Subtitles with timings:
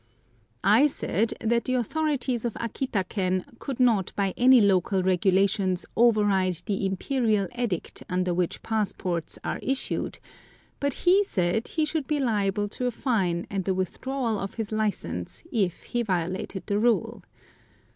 [0.63, 6.63] I said that the authorities of Akita ken could not by any local regulations override
[6.65, 10.17] the Imperial edict under which passports are issued;
[10.79, 14.71] but he said he should be liable to a fine and the withdrawal of his
[14.71, 17.21] license if he violated the rule.